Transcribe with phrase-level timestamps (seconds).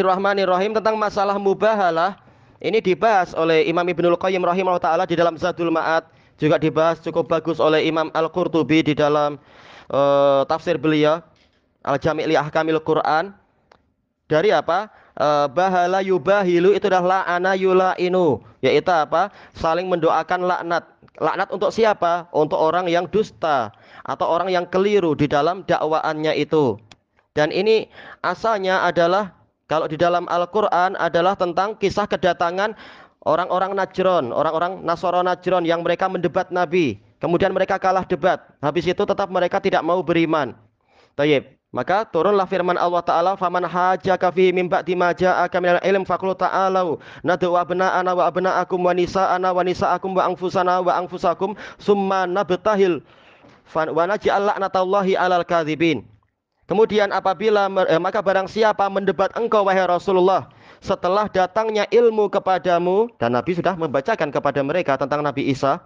[0.00, 2.16] Bismillahirrahmanirrahim tentang masalah mubahalah
[2.56, 6.08] ini dibahas oleh Imam Ibnul Qayyim rahimahullah taala di dalam Zadul Ma'ad
[6.40, 9.36] juga dibahas cukup bagus oleh Imam Al-Qurtubi di dalam
[9.92, 11.20] uh, tafsir beliau
[11.84, 13.36] Al-Jami' li Ahkamil Quran
[14.24, 14.88] dari apa?
[15.20, 19.28] Uh, bahala yubahilu itu adalah la'ana yula'inu yaitu apa?
[19.52, 20.88] saling mendoakan laknat.
[21.20, 22.24] Laknat untuk siapa?
[22.32, 23.68] Untuk orang yang dusta
[24.08, 26.80] atau orang yang keliru di dalam dakwaannya itu.
[27.36, 27.92] Dan ini
[28.24, 29.39] asalnya adalah
[29.70, 32.74] kalau di dalam Al-Quran adalah tentang kisah kedatangan
[33.22, 36.98] orang-orang Najron, orang-orang Nasoro Najron yang mereka mendebat Nabi.
[37.22, 38.42] Kemudian mereka kalah debat.
[38.58, 40.58] Habis itu tetap mereka tidak mau beriman.
[41.14, 41.54] Tayyib.
[41.70, 46.98] Maka turunlah firman Allah Ta'ala Faman hajaka fi min ba'di ma minal ilm faqul ta'alau
[47.22, 53.06] Nadu abna'ana wa abna'akum wa nisa'ana wa nisa'akum wa anfusana wa anfusakum Summa nabtahil
[53.70, 56.09] Wa naj'al la'natallahi alal kadhibin
[56.70, 60.46] Kemudian apabila eh, maka barang siapa mendebat engkau wahai Rasulullah
[60.78, 65.82] setelah datangnya ilmu kepadamu dan Nabi sudah membacakan kepada mereka tentang Nabi Isa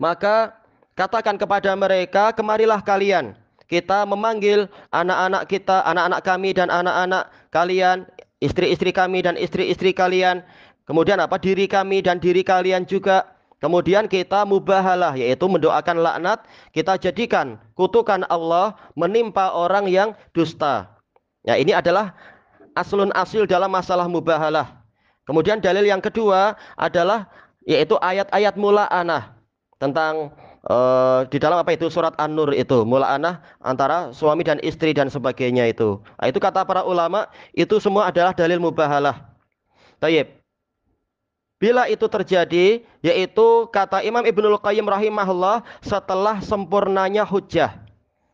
[0.00, 0.56] maka
[0.96, 3.36] katakan kepada mereka kemarilah kalian.
[3.68, 8.08] Kita memanggil anak-anak kita anak-anak kami dan anak-anak kalian
[8.40, 10.44] istri-istri kami dan istri-istri kalian.
[10.88, 11.36] Kemudian apa?
[11.36, 13.32] Diri kami dan diri kalian juga
[13.62, 16.42] Kemudian kita mubahalah yaitu mendoakan laknat,
[16.74, 20.90] kita jadikan kutukan Allah menimpa orang yang dusta.
[21.46, 22.10] Ya, ini adalah
[22.74, 24.82] aslun asil dalam masalah mubahalah.
[25.22, 27.30] Kemudian dalil yang kedua adalah
[27.62, 29.38] yaitu ayat-ayat mula'anah
[29.78, 30.34] tentang
[30.66, 35.70] uh, di dalam apa itu surat An-Nur itu mula'anah antara suami dan istri dan sebagainya
[35.70, 36.02] itu.
[36.18, 39.22] Nah, itu kata para ulama itu semua adalah dalil mubahalah.
[40.02, 40.41] Tayyib.
[41.62, 47.78] Bila itu terjadi, yaitu kata Imam Ibnul Qayyim rahimahullah setelah sempurnanya hujah.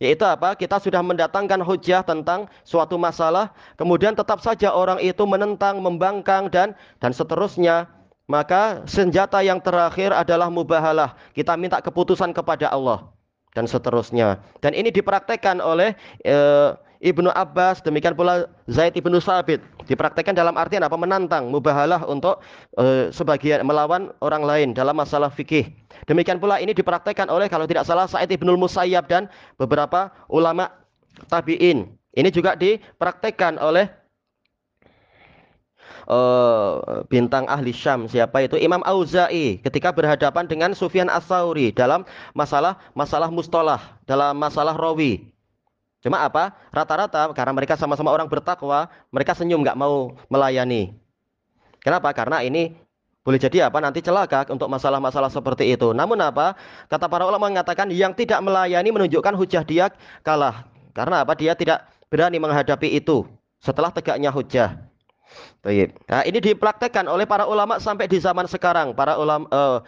[0.00, 0.56] Yaitu apa?
[0.56, 6.72] Kita sudah mendatangkan hujah tentang suatu masalah, kemudian tetap saja orang itu menentang, membangkang dan
[6.96, 7.92] dan seterusnya.
[8.24, 11.12] Maka senjata yang terakhir adalah mubahalah.
[11.36, 13.12] Kita minta keputusan kepada Allah
[13.52, 14.40] dan seterusnya.
[14.64, 15.92] Dan ini dipraktekkan oleh
[16.24, 19.64] eh, Ibnu Abbas, demikian pula Zaid Ibnu Sabit.
[19.88, 21.00] Dipraktekkan dalam artian apa?
[21.00, 22.44] Menantang, mubahalah untuk
[22.76, 25.72] e, sebagian melawan orang lain dalam masalah fikih.
[26.04, 30.68] Demikian pula ini dipraktekkan oleh kalau tidak salah Said Ibnu Musayyab dan beberapa ulama
[31.32, 31.88] tabi'in.
[32.12, 33.88] Ini juga dipraktekkan oleh
[36.10, 42.02] uh, bintang ahli Syam siapa itu Imam Auza'i ketika berhadapan dengan Sufyan As-Sauri dalam
[42.34, 45.30] masalah masalah mustalah dalam masalah rawi
[46.00, 46.56] Cuma apa?
[46.72, 50.96] Rata-rata karena mereka sama-sama orang bertakwa, mereka senyum nggak mau melayani.
[51.84, 52.12] Kenapa?
[52.16, 52.72] Karena ini
[53.20, 55.92] boleh jadi apa nanti celaka untuk masalah-masalah seperti itu.
[55.92, 56.56] Namun apa?
[56.88, 59.92] Kata para ulama mengatakan yang tidak melayani menunjukkan hujah dia
[60.24, 60.64] kalah.
[60.96, 61.36] Karena apa?
[61.36, 63.28] Dia tidak berani menghadapi itu
[63.60, 64.80] setelah tegaknya hujah.
[66.08, 68.96] Nah, ini dipraktekkan oleh para ulama sampai di zaman sekarang.
[68.96, 69.78] Para ulama uh,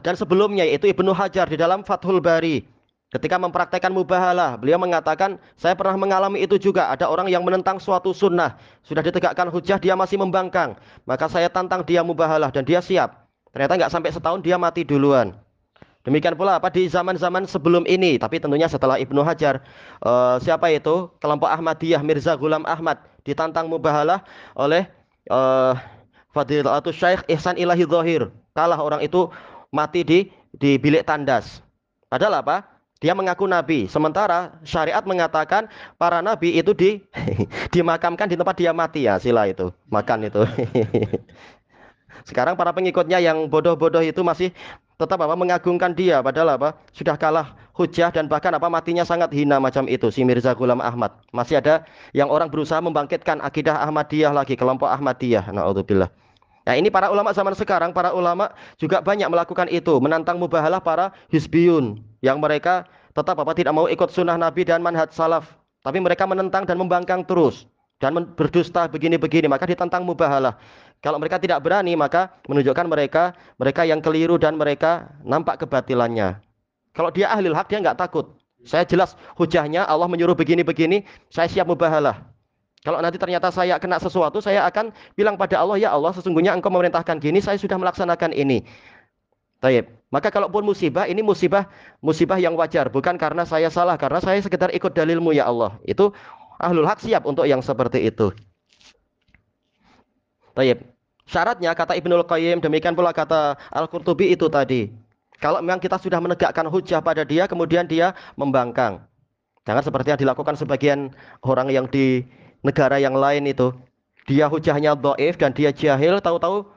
[0.00, 2.64] dan sebelumnya yaitu Ibnu Hajar di dalam Fathul Bari
[3.10, 6.94] Ketika mempraktekkan mubahalah, beliau mengatakan, saya pernah mengalami itu juga.
[6.94, 8.54] Ada orang yang menentang suatu sunnah.
[8.86, 10.78] Sudah ditegakkan hujah, dia masih membangkang.
[11.02, 13.26] Maka saya tantang dia mubahalah dan dia siap.
[13.50, 15.34] Ternyata nggak sampai setahun dia mati duluan.
[16.06, 19.60] Demikian pula apa di zaman-zaman sebelum ini, tapi tentunya setelah Ibnu Hajar,
[20.00, 21.12] uh, siapa itu?
[21.20, 24.24] Kelompok Ahmadiyah Mirza Ghulam Ahmad ditantang mubahalah
[24.56, 24.88] oleh
[25.28, 25.76] uh,
[26.32, 28.32] Fadilatul Syekh Ihsan Ilahi Zahir.
[28.56, 29.28] Kalah orang itu
[29.68, 30.18] mati di
[30.56, 31.60] di bilik tandas.
[32.08, 32.79] Padahal apa?
[33.00, 33.88] Dia mengaku nabi.
[33.88, 37.00] Sementara syariat mengatakan para nabi itu di
[37.74, 39.72] dimakamkan di tempat dia mati ya, sila itu.
[39.88, 40.44] Makan itu.
[42.28, 44.52] Sekarang para pengikutnya yang bodoh-bodoh itu masih
[45.00, 49.56] tetap apa mengagungkan dia padahal apa sudah kalah hujah dan bahkan apa matinya sangat hina
[49.56, 51.16] macam itu si Mirza Ghulam Ahmad.
[51.32, 55.48] Masih ada yang orang berusaha membangkitkan akidah Ahmadiyah lagi, kelompok Ahmadiyah.
[55.48, 56.12] Nauzubillah.
[56.66, 61.10] Nah ini para ulama zaman sekarang, para ulama juga banyak melakukan itu, menantang mubahalah para
[61.32, 62.84] hisbiyun yang mereka
[63.16, 67.24] tetap apa tidak mau ikut sunnah Nabi dan manhaj salaf, tapi mereka menentang dan membangkang
[67.24, 67.64] terus
[68.00, 70.56] dan berdusta begini-begini, maka ditantang mubahalah.
[71.00, 76.40] Kalau mereka tidak berani, maka menunjukkan mereka mereka yang keliru dan mereka nampak kebatilannya.
[76.92, 78.36] Kalau dia ahli hak, dia nggak takut.
[78.64, 82.20] Saya jelas hujahnya Allah menyuruh begini-begini, saya siap mubahalah.
[82.80, 86.72] Kalau nanti ternyata saya kena sesuatu, saya akan bilang pada Allah, ya Allah, sesungguhnya engkau
[86.72, 88.64] memerintahkan gini, saya sudah melaksanakan ini.
[89.60, 89.92] Taib.
[90.08, 91.68] Maka kalaupun musibah, ini musibah
[92.00, 95.76] musibah yang wajar, bukan karena saya salah, karena saya sekedar ikut dalilmu ya Allah.
[95.84, 96.16] Itu
[96.56, 98.32] ahlul hak siap untuk yang seperti itu.
[100.56, 100.80] Taib.
[101.30, 104.90] Syaratnya kata Ibnul Qayyim, demikian pula kata Al-Qurtubi itu tadi.
[105.38, 109.04] Kalau memang kita sudah menegakkan hujah pada dia, kemudian dia membangkang.
[109.62, 111.14] Jangan seperti yang dilakukan sebagian
[111.46, 112.26] orang yang di
[112.60, 113.72] negara yang lain itu.
[114.28, 116.68] Dia hujahnya doif dan dia jahil tahu-tahu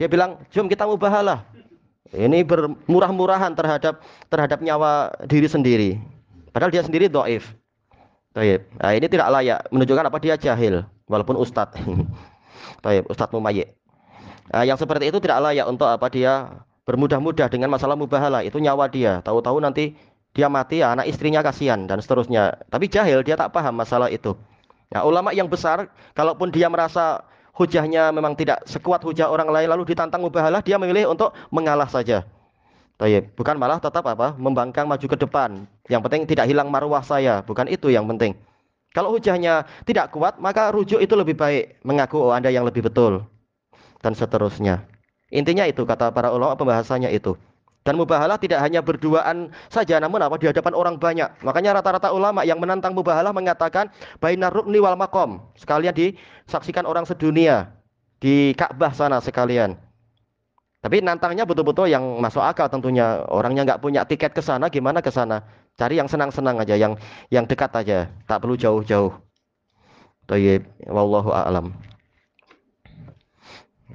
[0.00, 1.44] dia bilang jom kita mubahalah.
[2.12, 5.90] Ini bermurah-murahan terhadap terhadap nyawa diri sendiri.
[6.52, 7.52] Padahal dia sendiri doif
[8.34, 11.76] nah, ini tidak layak menunjukkan apa dia jahil walaupun ustadz
[12.84, 13.76] Taib, ustadz mumayyik
[14.50, 18.42] nah, yang seperti itu tidak layak untuk apa dia bermudah-mudah dengan masalah mubahalah.
[18.42, 19.22] Itu nyawa dia.
[19.22, 19.94] Tahu-tahu nanti
[20.34, 22.58] dia mati ya anak istrinya kasihan dan seterusnya.
[22.66, 24.34] Tapi jahil dia tak paham masalah itu
[24.92, 27.24] Nah, ulama yang besar, kalaupun dia merasa
[27.56, 32.28] hujahnya memang tidak sekuat hujah orang lain lalu ditantang mubahalah, dia memilih untuk mengalah saja.
[33.00, 33.32] Tayyip.
[33.34, 34.36] Bukan malah tetap apa?
[34.36, 35.64] Membangkang maju ke depan.
[35.88, 38.36] Yang penting tidak hilang marwah saya, bukan itu yang penting.
[38.92, 43.24] Kalau hujahnya tidak kuat, maka rujuk itu lebih baik, mengaku oh Anda yang lebih betul
[44.04, 44.84] dan seterusnya.
[45.32, 47.32] Intinya itu kata para ulama pembahasannya itu.
[47.82, 51.26] Dan mubahalah tidak hanya berduaan saja namun apa di hadapan orang banyak.
[51.42, 53.90] Makanya rata-rata ulama yang menantang mubahalah mengatakan
[54.22, 55.42] bainar rukni wal makom.
[55.58, 57.74] Sekalian disaksikan orang sedunia
[58.22, 59.74] di Ka'bah sana sekalian.
[60.82, 63.22] Tapi nantangnya betul-betul yang masuk akal tentunya.
[63.30, 65.46] Orangnya nggak punya tiket ke sana, gimana ke sana?
[65.78, 66.98] Cari yang senang-senang aja, yang
[67.30, 69.14] yang dekat aja, tak perlu jauh-jauh.
[70.26, 71.74] Tayyib, wallahu a'lam.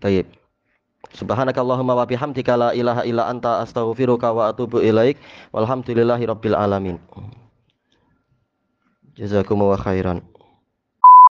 [0.00, 0.43] Tayyib.
[1.14, 5.14] Subhanakallahumma wa bihamdika la ilaha illa anta astaghfiruka wa atubu ilaik.
[5.54, 6.26] Walhamdulillahi
[6.58, 6.98] alamin.
[9.14, 10.33] Jazakumullah khairan.